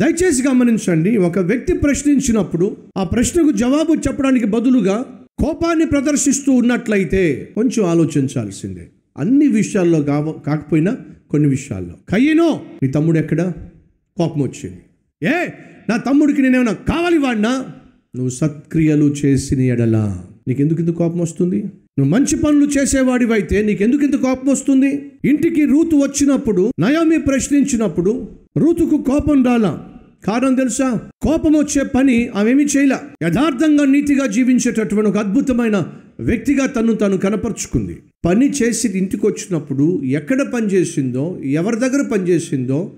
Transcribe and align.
దయచేసి 0.00 0.48
గమనించండి 0.48 1.16
ఒక 1.16 1.38
వ్యక్తి 1.38 1.72
ప్రశ్నించినప్పుడు 1.72 2.76
ఆ 2.98 3.04
ప్రశ్నకు 3.04 3.50
జవాబు 3.50 3.94
చెప్పడానికి 3.94 4.46
బదులుగా 4.46 5.04
కోపాన్ని 5.38 5.86
ప్రదర్శిస్తూ 5.86 6.52
ఉన్నట్లయితే 6.52 7.48
కొంచెం 7.54 7.86
ఆలోచించాల్సిందే. 7.86 8.88
అన్ని 9.18 9.48
విషయాల్లో 9.48 10.02
కావ 10.02 10.32
కాకపోయినా 10.46 10.96
కొన్ని 11.30 11.48
విషయాల్లో. 11.48 11.92
కయ్యనో 12.08 12.60
నీ 12.82 12.88
తమ్ముడు 12.88 13.18
ఎక్కడ? 13.18 13.52
కోపం 14.16 14.42
వచ్చింది. 14.42 14.78
ఏ 15.26 15.46
నా 15.88 15.96
తమ్ముడికి 15.96 16.42
నేనేమన్నా 16.42 16.72
కావాలి 16.72 17.18
వాడినా? 17.18 17.50
నువ్వు 18.16 18.28
సత్క్రియలు 18.28 19.04
చేసిన 19.04 19.60
ఎడలా. 19.60 20.26
నీకెందుకు 20.48 20.80
ఇంత 20.80 20.90
కోపం 20.90 21.18
వస్తుంది? 21.18 21.62
నువ్వు 21.98 22.08
మంచి 22.08 22.36
పనులు 22.36 22.66
చేసేవాడివైతే 22.66 23.62
నీకెందుకు 23.62 24.02
ఇంత 24.02 24.16
కోపం 24.16 24.48
వస్తుంది? 24.48 25.12
ఇంటికి 25.24 25.64
రూతు 25.64 25.96
వచ్చినప్పుడు 25.96 26.70
నయామి 26.80 27.18
ప్రశ్నించినప్పుడు 27.18 28.28
రూతుకు 28.56 29.02
కోపం 29.02 29.44
రాలా? 29.44 29.92
కారణం 30.26 30.54
తెలుసా? 30.54 31.00
కోపం 31.22 31.52
వచ్చే 31.56 31.82
పని 31.94 32.28
ఆమెమి 32.28 32.64
చేయలే. 32.64 33.26
యథార్థంగా 33.26 33.84
నీతిగా 33.84 34.26
జీవించేటటువంటి 34.26 35.10
ఒక 35.10 35.16
అద్భుతమైన 35.16 35.86
వ్యక్తిగా 36.20 36.66
తను 36.66 36.94
తను 36.94 37.16
కనపరుచుకుంది. 37.16 37.98
పని 38.24 38.50
చేసి 38.50 38.88
ఇంటికి 38.88 39.26
వచ్చినప్పుడు 39.26 40.02
ఎక్కడ 40.02 40.42
పని 40.42 40.66
చేసిందో 40.66 41.40
ఎవరి 41.44 41.76
దగ్గర 41.76 42.08
పని 42.12 42.28
చేసిందో 42.28 42.92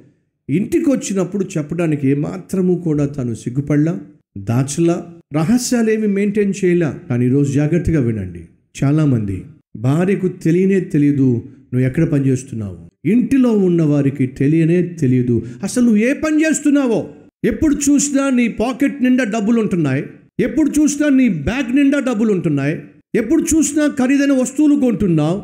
ఇంటికి 0.50 0.90
వచ్చినప్పుడు 0.90 1.44
చెప్పడానికి 1.58 2.08
ఏమాత్రము 2.08 2.74
కూడా 2.74 3.06
తను 3.06 3.34
సిగ్గుపడలా 3.34 4.00
దాచలా 4.38 5.06
రహస్యాలేమి 5.34 6.06
మెయింటైన్ 6.06 6.54
చేయలా. 6.64 6.98
కానీ 7.08 7.26
ఈరోజు 7.26 7.52
జాగ్రత్తగా 7.52 8.00
వినండి. 8.00 8.40
చాలామంది 8.84 9.44
భార్యకు 9.76 10.28
తెలియనే 10.28 10.80
తెలియదు 10.80 11.42
నువ్వు 11.74 11.80
ఎక్కడ 11.80 12.04
పని 12.04 12.26
చేస్తున్నావు? 12.26 13.08
ఇంటిలో 13.08 13.52
ఉన్న 13.52 13.82
వారికి 13.82 14.26
తెలియనే 14.26 14.82
తెలియదు. 14.82 15.42
అసలు 15.62 15.84
నువ్వు 15.84 16.02
ఏ 16.02 16.12
పని 16.12 16.42
చేస్తున్నావో? 16.42 17.08
ఎప్పుడు 17.44 17.74
చూసినా 17.74 18.30
నీ 18.30 18.48
పాకెట్ 18.48 19.02
నిండా 19.02 19.24
డబ్బులు 19.24 19.60
ఉంటున్నాయి 19.60 20.06
ఎప్పుడు 20.40 20.72
చూసినా 20.80 21.08
నీ 21.08 21.28
బ్యాగ్ 21.28 21.76
నిండా 21.76 21.98
డబ్బులు 21.98 22.32
ఉంటున్నాయి 22.32 22.82
ఎప్పుడు 23.14 23.44
చూసినా 23.54 23.86
ఖరీదైన 23.86 24.32
వస్తువులు 24.32 24.80
కొంటున్నావు? 24.80 25.42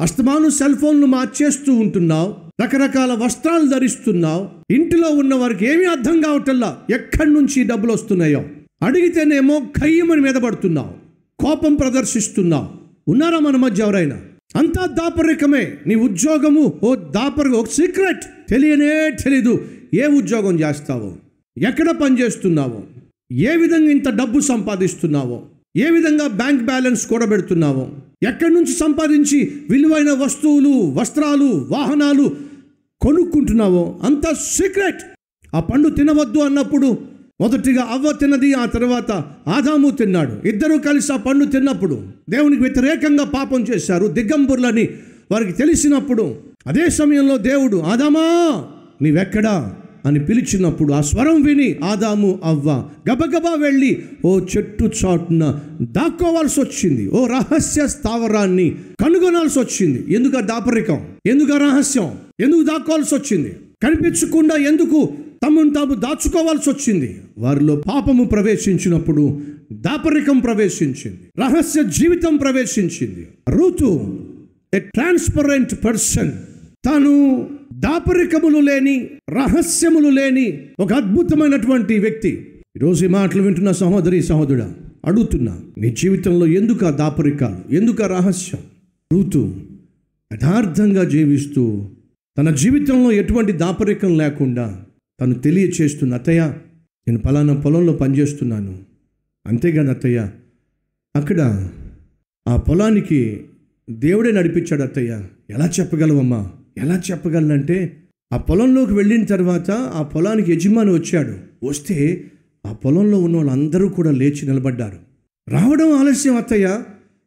అస్తమాను 0.00 0.48
సెల్ 0.48 0.74
ఫోన్లు 0.74 1.06
మార్చేస్తూ 1.06 1.74
ఉంటున్నావు? 1.74 2.34
రకరకాల 2.62 3.12
వస్త్రాలు 3.12 3.66
ధరిస్తున్నావు? 3.66 4.48
ఇంటిలో 4.70 5.08
ఉన్న 5.08 5.34
వారికి 5.34 5.66
ఏమీ 5.66 5.84
అర్థం 5.84 6.20
కావటల్లా 6.20 6.78
ఎక్కడి 6.90 7.30
నుంచి 7.30 7.64
డబ్బులు 7.64 7.92
వస్తున్నాయో 7.92 8.44
అడిగితేనేమో 8.82 9.60
కయ్యమని 9.82 10.20
మీద 10.20 10.34
పడుతున్నావు. 10.34 10.92
కోపం 11.44 11.74
ప్రదర్శిస్తున్నావు. 11.74 12.68
ఉన్నారా 13.10 13.38
మన 13.38 13.56
మధ్య 13.56 13.82
ఎవరైనా? 13.82 14.20
అంతా 14.56 14.86
దాపరికమే. 14.86 15.72
నీ 15.86 15.94
ఉద్యోగము 15.94 16.80
ఓ 16.82 16.94
దాపరిక 16.94 17.52
ఒక 17.52 17.68
సీక్రెట్. 17.68 18.50
తెలియనే 18.50 19.10
తెలీదు. 19.10 19.64
ఏ 19.94 20.06
ఉద్యోగం 20.06 20.60
చేస్తావో? 20.60 21.16
ఎక్కడ 21.56 21.90
పని 21.96 22.20
చేస్తున్నావో 22.20 22.80
ఏ 23.46 23.56
విధంగా 23.56 23.90
ఇంత 23.90 24.08
డబ్బు 24.10 24.40
సంపాదిస్తున్నావో? 24.40 25.38
ఏ 25.76 25.90
విధంగా 25.90 26.28
బ్యాంక్ 26.32 26.62
బ్యాలెన్స్ 26.62 27.06
కూడబెడుతున్నావో? 27.06 27.84
ఎక్కడి 28.22 28.54
నుంచి 28.54 28.72
సంపాదించి 28.72 29.38
విలువైన 29.70 30.12
వస్తువులు 30.12 30.72
వస్త్రాలు 30.98 31.66
వాహనాలు 31.70 32.26
కొనుక్కుంటున్నావో? 33.00 34.00
అంత 34.02 34.26
సీక్రెట్! 34.52 35.02
ఆ 35.54 35.60
పండు 35.60 35.88
తినవద్దు 35.88 36.38
అన్నప్పుడు 36.38 36.88
మొదటిగా 37.40 37.82
అవ్వ 37.84 38.12
తిన్నది 38.12 38.54
ఆ 38.54 38.66
తర్వాత 38.66 39.10
ఆదాము 39.48 39.90
తిన్నాడు. 39.90 40.48
ఇద్దరూ 40.48 40.78
కలిసి 40.78 41.12
ఆ 41.12 41.16
పండు 41.16 41.44
తిన్నప్పుడు 41.44 41.96
దేవునికి 42.30 42.62
వ్యతిరేకంగా 42.62 43.24
పాపం 43.24 43.60
చేశారు 43.62 44.08
దిగంబుర్లని 44.08 44.86
వారికి 45.30 45.52
తెలిసినప్పుడు 45.52 46.24
అదే 46.66 46.90
సమయంలో 46.90 47.38
దేవుడు 47.38 47.76
ఆదామా 47.82 48.26
నీవెక్కడా? 49.02 49.54
అని 50.06 50.20
పిలిచినప్పుడు 50.20 50.92
ఆ 50.92 51.00
స్వరం 51.00 51.42
విని 51.42 51.76
ఆదాము 51.84 52.40
అవ్వ 52.44 52.88
గబగబా 53.12 53.54
వెళ్ళి 53.54 54.02
ఓ 54.24 54.40
చెట్టు 54.40 54.84
చాటున 54.84 55.60
దాక్కోవాల్సి 55.82 56.60
వచ్చింది. 56.60 57.08
ఓ 57.08 57.26
రహస్య 57.26 57.88
స్థావరాన్ని 57.88 58.70
కనుగొనాల్సి 59.00 59.58
వచ్చింది. 59.58 60.04
ఎందుకు 60.08 60.40
దాపరికం? 60.40 61.06
ఎందుకు 61.26 61.56
రహస్యం? 61.56 62.10
ఎందుకు 62.40 62.62
దాక్కోవాల్సి 62.62 63.14
వచ్చింది? 63.14 63.56
కనిపించకుండా 63.82 64.56
ఎందుకు 64.56 65.08
తమను 65.46 65.74
తాము 65.74 65.94
దాచుకోవాల్సి 65.94 66.70
వచ్చింది? 66.70 67.18
వారిలో 67.38 67.76
పాపము 67.76 68.24
ప్రవేశించినప్పుడు 68.24 69.40
దాపరికం 69.72 70.38
ప్రవేశించింది. 70.38 71.18
రహస్య 71.38 71.82
జీవితం 71.82 72.36
ప్రవేశించింది. 72.36 73.28
ఋతు 73.50 74.18
ఎ 74.74 74.78
ట్రాన్స్పరెంట్ 74.78 75.84
పర్సన్ 75.84 76.32
తను 76.86 77.46
దాపరికములు 77.72 78.58
లేని 78.58 79.10
రహస్యములు 79.30 80.08
లేని 80.08 80.66
ఒక 80.78 80.92
అద్భుతమైనటువంటి 80.92 81.98
వ్యక్తి. 81.98 82.54
ఈరోజు 82.76 83.04
ఈ 83.04 83.08
మాటలు 83.08 83.42
వింటున్న 83.42 83.70
సహోదరి 83.70 84.22
సహోదరుడా 84.22 84.74
అడుగుతున్నా 85.04 85.60
నీ 85.78 85.90
జీవితంలో 85.90 86.46
ఎందుకు 86.46 86.86
ఆ 86.86 86.90
దాపరికాలు? 86.90 87.74
ఎందుకు 87.74 88.02
ఆ 88.02 88.06
రహస్యం? 88.06 88.60
రూతు 89.12 89.60
యథార్థంగా 90.32 91.04
జీవిస్తూ 91.04 91.88
తన 92.38 92.50
జీవితంలో 92.50 93.12
ఎటువంటి 93.12 93.52
దాపరికం 93.52 94.18
లేకుండా 94.18 94.84
తను 95.20 95.34
తెలియచేస్తున్న 95.34 96.14
అత్తయ్య 96.14 96.54
నేను 97.08 97.18
పలానా 97.18 97.54
పొలంలో 97.54 97.92
పనిచేస్తున్నాను. 97.92 98.78
అంతేగాని 99.46 99.90
అత్తయ్య 99.90 100.30
అక్కడ 101.16 101.68
ఆ 102.48 102.56
పొలానికి 102.56 103.40
దేవుడే 103.90 104.32
నడిపించాడు 104.32 104.82
అత్తయ్య. 104.82 105.22
ఎలా 105.50 105.70
చెప్పగలవమ్మా? 105.80 106.50
ఎలా 106.78 107.02
చెప్పగలనంటే 107.10 107.96
ఆ 108.32 108.36
పొలంలోకి 108.36 108.94
వెళ్ళిన 108.94 109.24
తర్వాత 109.24 109.70
ఆ 109.70 110.02
పొలానికి 110.02 110.52
యజమాని 110.52 110.92
వచ్చాడు. 110.92 111.66
వస్తే 111.66 112.24
ఆ 112.66 112.72
పొలంలో 112.72 113.22
ఉన్న 113.22 113.36
వాళ్ళందరూ 113.36 113.88
కూడా 113.88 114.10
లేచి 114.10 114.48
నిలబడ్డారు. 114.48 114.96
రావడం 115.48 115.92
ఆలస్యం 115.92 116.36
అత్తయ్య. 116.36 116.66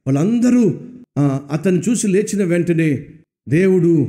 వాళ్ళందరూ 0.07 0.79
అతను 1.51 1.81
చూసి 1.89 2.07
లేచిన 2.07 2.43
వెంటనే 2.43 3.05
దేవుడు 3.49 4.07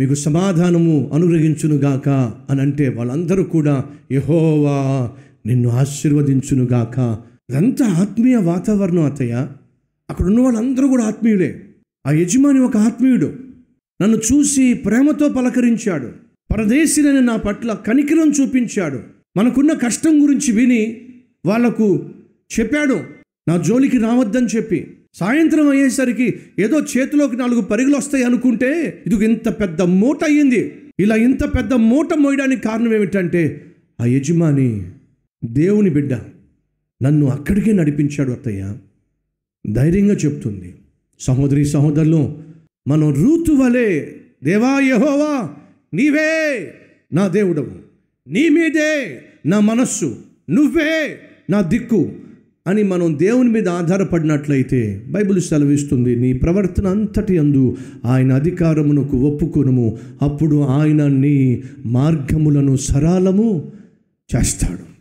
మీకు 0.00 0.14
సమాధానము 0.14 1.10
అనుగ్రహించునుగాక 1.14 2.08
అని 2.50 2.60
అంటే 2.60 2.88
వాళ్ళందరూ 2.88 3.42
కూడా 3.42 3.84
యహోవా 4.12 5.10
నిన్ను 5.46 5.68
ఆశీర్వదించునుగాక 5.68 7.18
ఇదంతా 7.50 7.86
ఆత్మీయ 7.86 8.36
వాతావరణం 8.36 9.02
అత్తయ్య. 9.02 9.48
అక్కడ 10.10 10.26
ఉన్న 10.26 10.40
వాళ్ళందరూ 10.40 10.88
కూడా 10.88 11.04
ఆత్మీయులే. 11.04 11.62
ఆ 12.06 12.12
యజమాని 12.12 12.60
ఒక 12.60 12.76
ఆత్మీయుడు. 12.76 13.51
నన్ను 14.02 14.16
చూసి 14.16 14.74
ప్రేమతో 14.74 15.28
పలకరించాడు. 15.28 16.10
పరదేశినని 16.52 17.20
నా 17.20 17.36
పట్ల 17.36 17.72
కనికిరం 17.72 18.32
చూపించాడు. 18.40 19.00
మనకున్న 19.36 19.72
కష్టం 19.72 20.22
గురించి 20.22 20.52
విని 20.52 21.08
వాళ్ళకు 21.46 22.10
చెప్పాడు. 22.60 23.00
నా 23.48 23.56
జోలికి 23.56 23.98
రావద్దని 23.98 24.46
చెప్పి. 24.46 24.96
సాయంత్రం 25.14 25.68
అయ్యేసరికి 25.68 26.40
ఏదో 26.58 26.80
చేతిలోకి 26.80 27.36
నాలుగు 27.36 27.60
పరుగులు 27.60 27.96
వస్తాయి 27.96 28.24
అనుకుంటే 28.24 29.02
ఇది 29.06 29.24
ఇంత 29.24 29.48
పెద్ద 29.48 29.82
మూట 29.82 30.24
అయ్యింది. 30.24 30.74
ఇలా 31.00 31.16
ఇంత 31.16 31.44
పెద్ద 31.44 31.72
మూట 31.72 32.14
మోయడానికి 32.14 32.62
కారణం 32.62 32.94
ఏమిటంటే 32.94 33.72
ఆ 34.00 34.04
యజమాని 34.04 34.90
దేవుని 35.44 35.90
బిడ్డ 35.90 36.14
నన్ను 37.02 37.26
అక్కడికే 37.26 37.72
నడిపించాడు 37.72 38.30
అత్తయ్య. 38.30 38.74
ధైర్యంగా 39.72 40.14
చెప్తుంది. 40.14 40.74
సహోదరి 41.20 41.64
సహోదరులు 41.64 42.51
మనం 42.88 43.14
రూతు 43.14 43.52
వలె 43.52 44.06
దేవా 44.44 44.80
యహోవా 44.80 45.50
నీవే 45.94 46.72
నా 47.12 47.28
దేవుడవు. 47.28 47.70
నీ 48.28 48.48
మీదే 48.48 49.20
నా 49.46 49.60
మనస్సు 49.60 50.16
నువ్వే 50.50 51.18
నా 51.50 51.60
దిక్కు 51.60 52.12
అని 52.66 52.82
మనం 52.82 53.18
దేవుని 53.18 53.50
మీద 53.50 53.68
ఆధారపడినట్లయితే 53.68 55.02
బైబిల్ 55.10 55.40
సెలవిస్తుంది 55.40 56.16
నీ 56.16 56.32
ప్రవర్తన 56.32 56.86
అంతటి 56.86 57.38
అందు 57.38 57.76
ఆయన 58.04 58.32
అధికారమునకు 58.32 59.16
ఒప్పుకొనుము. 59.16 59.98
అప్పుడు 60.22 60.60
ఆయన 60.60 61.06
నీ 61.06 61.62
మార్గములను 61.86 62.76
సరాలము 62.76 63.72
చేస్తాడు. 64.36 64.92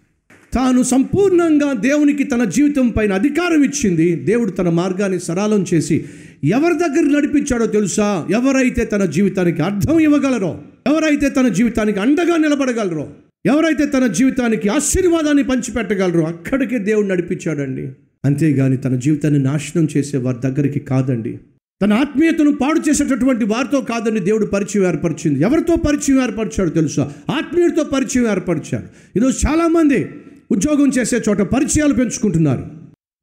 తాను 0.53 0.83
సంపూర్ణంగా 0.83 1.73
దేవునికి 1.73 2.23
తన 2.23 2.43
జీవితం 2.43 2.89
పైన 2.89 3.13
అధికారం 3.13 3.63
ఇచ్చింది. 3.63 4.15
దేవుడు 4.15 4.51
తన 4.51 4.69
మార్గాన్ని 4.69 5.19
సరళం 5.19 5.65
చేసి 5.73 6.05
ఎవరి 6.43 6.73
దగ్గర 6.73 7.17
నడిపించాడో 7.17 7.65
తెలుసా? 7.65 8.27
ఎవరైతే 8.31 8.85
తన 8.85 9.05
జీవితానికి 9.05 9.61
అర్థం 9.61 9.99
ఇవ్వగలరో 9.99 10.61
ఎవరైతే 10.87 11.29
తన 11.29 11.47
జీవితానికి 11.47 11.99
అండగా 11.99 12.37
నిలబడగలరో 12.37 13.09
ఎవరైతే 13.45 13.85
తన 13.85 14.07
జీవితానికి 14.07 14.69
ఆశీర్వాదాన్ని 14.69 15.43
పంచిపెట్టగలరో 15.43 16.23
అక్కడికే 16.23 16.77
దేవుడు 16.77 17.07
నడిపించాడండి. 17.07 17.89
అంతేగాని 18.25 18.77
తన 18.77 18.95
జీవితాన్ని 18.95 19.39
నాశనం 19.43 19.87
చేసే 19.97 20.17
వారి 20.17 20.37
దగ్గరికి 20.43 20.79
కాదండి. 20.79 21.39
తన 21.81 21.93
ఆత్మీయతను 21.93 22.51
పాడు 22.51 22.89
చేసేటటువంటి 22.89 23.45
వారితో 23.45 23.81
కాదని 23.81 24.19
దేవుడు 24.19 24.45
పరిచయం 24.45 24.87
ఏర్పరిచింది. 24.87 25.41
ఎవరితో 25.41 25.75
పరిచయం 25.75 26.23
ఏర్పరిచాడు 26.23 26.69
తెలుసా? 26.69 27.13
ఆత్మీయుడితో 27.31 27.83
పరిచయం 27.83 28.31
ఏర్పరిచాడు. 28.31 29.17
ఈరోజు 29.17 29.47
చాలామంది 29.47 30.09
ఉద్యోగం 30.51 30.89
చేసే 30.89 31.21
చోట 31.29 31.41
పరిచయాలు 31.41 31.93
పెంచుకుంటున్నారు. 31.93 32.65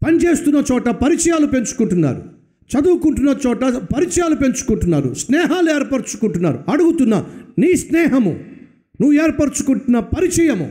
పనిచేస్తున్న 0.06 0.62
చోట 0.72 0.88
పరిచయాలు 0.88 1.46
పెంచుకుంటున్నారు. 1.46 2.37
చదువుకుంటున్న 2.76 3.36
చోట 3.46 3.64
పరిచయాలు 3.64 4.34
పెంచుకుంటున్నారు 4.34 5.14
స్నేహాలు 5.14 5.70
ఏర్పరచుకుంటున్నారు. 5.70 6.58
అడుగుతున్నా 6.68 7.26
నీ 7.58 7.76
స్నేహము 7.76 8.30
నువ్వు 9.00 9.12
ఏర్పరచుకుంటున్న 9.12 9.98
పరిచయము 9.98 10.70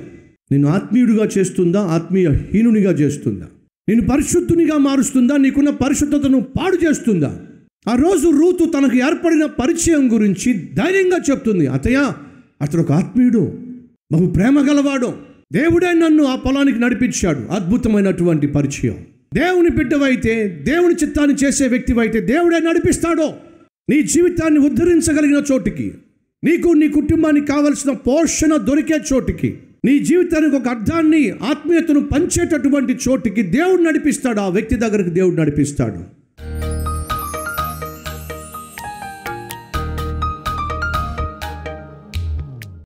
నేను 0.51 0.67
ఆత్మీయుడిగా 0.67 1.29
చేస్తుందా 1.37 1.81
ఆత్మీయ 1.81 2.29
హీనునిగా 2.29 2.91
చేస్తుందా? 2.91 3.45
నేను 3.89 4.07
పరిశుద్ధునిగా 4.07 4.77
మారుస్తుందా 4.77 5.37
నీకున్న 5.37 5.69
పరిశుద్ధతను 5.69 6.41
పాడు 6.41 6.77
చేస్తుందా? 6.85 7.39
ఆ 7.89 7.95
రోజు 7.95 8.29
రూతు 8.29 8.65
తనకు 8.65 8.95
ఏర్పడిన 8.95 9.45
పరిచయం 9.45 10.13
గురించి 10.13 10.53
ధైర్యంగా 10.53 11.17
చెప్తుంది. 11.31 11.67
అతయ్య 11.67 12.11
అతడు 12.61 12.81
ఒక 12.81 12.91
ఆత్మీయుడు 12.91 13.57
బహు 14.13 14.25
ప్రేమ 14.25 14.59
గలవాడు 14.59 15.13
దేవుడే 15.53 15.93
నన్ను 15.93 16.23
ఆ 16.23 16.35
పొలానికి 16.35 16.79
నడిపించాడు. 16.79 17.39
అద్భుతమైనటువంటి 17.39 18.47
పరిచయం. 18.47 18.97
దేవుని 19.37 19.69
బిడ్డవైతే 19.69 20.49
దేవుని 20.63 20.95
చిత్తాన్ని 20.95 21.35
చేసే 21.35 21.67
వ్యక్తివైతే 21.67 22.21
దేవుడే 22.21 22.59
నడిపిస్తాడో. 22.59 23.33
నీ 23.89 24.01
జీవితాన్ని 24.01 24.59
ఉద్ధరించగలిగిన 24.59 25.43
చోటికి 25.51 25.91
నీకు 26.43 26.69
నీ 26.69 26.87
కుటుంబానికి 26.87 27.45
కావలసిన 27.45 27.91
పోషణ 27.91 28.57
దొరికే 28.57 28.99
చోటికి 29.13 29.57
నీ 29.85 29.99
జీవితానికి 29.99 30.55
ఒక 30.55 30.67
అర్థాన్ని 30.67 31.29
ఆత్మీయతను 31.29 31.99
పంచేటటువంటి 31.99 32.97
చోటికి 33.09 33.41
దేవుడు 33.41 33.81
నడిపిస్తాడు 33.81 34.39
ఆ 34.39 34.47
వ్యక్తి 34.47 34.75
దగ్గరికి 34.75 35.09
దేవుడు 35.09 35.35
నడిపిస్తాడు. 35.35 36.17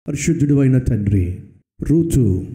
పరిశుద్ధుడు 0.07 0.59
అయిన 0.59 0.77
తండ్రి 0.77 1.39
రూతు 1.89 2.45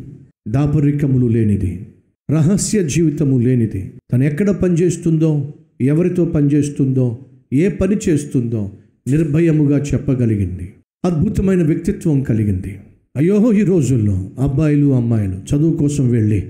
దాపరికములు 0.49 1.27
లేనిది. 1.27 1.87
రహస్య 2.31 2.89
జీవితము 2.89 3.39
లేనిది. 3.39 3.93
తను 4.13 4.25
ఎక్కడ 4.25 4.51
పనిచేస్తుందో 4.51 5.55
ఎవరితో 5.81 6.25
పనిచేస్తుందో 6.25 7.19
ఏ 7.53 7.69
పని 7.69 7.97
చేస్తుందో 8.09 8.71
నిర్భయముగా 9.09 9.79
చెప్పగలిగింది. 9.79 10.73
అద్భుతమైన 11.05 11.63
వ్యక్తిత్వం 11.63 12.23
కలిగింది. 12.23 12.79
అయ్యో 13.17 13.53
ఈ 13.53 13.63
రోజుల్లో 13.63 14.31
అబ్బాయిలు 14.39 14.95
అమ్మాయిలు 14.95 15.35
చదువు 15.35 15.77
కోసం 15.77 16.11
వెళ్ళి 16.11 16.41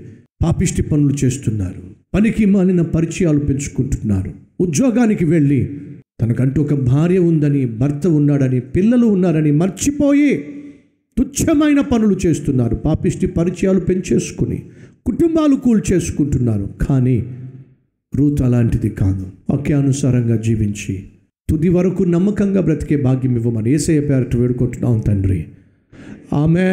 పాపిష్టి 0.43 0.81
పనులు 0.81 1.15
చేస్తున్నారు. 1.25 1.81
పనికి 2.13 2.45
మాలిన 2.45 2.81
పరిచయాలు 2.81 3.39
పెంచుకుంటున్నారు. 3.39 4.31
ఉద్యోగానికి 4.59 5.25
వెళ్ళి 5.25 5.69
తనకంటూ 6.21 6.61
ఒక 6.61 6.73
భార్య 6.73 7.19
ఉందని 7.19 7.65
భర్త 7.65 8.07
ఉన్నాడని 8.07 8.59
పిల్లలు 8.59 9.05
ఉన్నారని 9.05 9.51
మర్చిపోయి 9.51 10.37
తుచ్చమైన 11.17 11.81
పనులు 11.81 12.17
చేస్తున్నారు. 12.25 12.75
పాపిష్టి 12.75 13.27
పరిచయాలు 13.27 13.79
పెంచేసుకుని 13.79 14.63
కుటుంబాలు 15.07 15.55
కూల్చేసుకుంటున్నారు. 15.55 16.69
కానీ 16.81 17.25
రూత్ 18.15 18.41
అలాంటిది 18.41 18.89
కాదు. 18.89 19.27
వాక్యానుసారంగా 19.49 20.35
జీవించి 20.35 21.03
తుది 21.49 21.69
వరకు 21.69 22.03
నమ్మకంగా 22.03 22.61
బ్రతికే 22.61 22.95
భాగ్యం 22.95 23.35
ఇవ్వమని 23.35 23.71
ఏసయ్య 23.71 23.99
పేరట 23.99 24.35
వేడుకుంటున్నాం 24.35 24.99
తండ్రి. 24.99 25.45
ఆమెన్. 26.33 26.67